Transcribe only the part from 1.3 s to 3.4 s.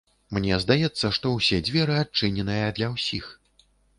ўсе дзверы адчыненыя для ўсіх.